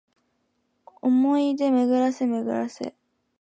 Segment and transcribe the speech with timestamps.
[0.83, 1.81] 想おもい出で巡
[2.25, 2.95] めぐらせ